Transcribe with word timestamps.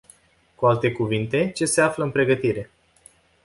Cu 0.55 0.65
alte 0.65 0.91
cuvinte, 0.91 1.51
ce 1.51 1.65
se 1.65 1.81
află 1.81 2.03
în 2.03 2.11
pregătire? 2.11 2.71